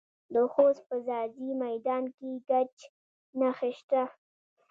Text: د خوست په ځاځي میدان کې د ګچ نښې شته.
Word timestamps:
د 0.33 0.35
خوست 0.53 0.81
په 0.89 0.95
ځاځي 1.07 1.49
میدان 1.63 2.03
کې 2.15 2.29
د 2.35 2.35
ګچ 2.47 2.75
نښې 3.39 3.71
شته. 3.79 4.01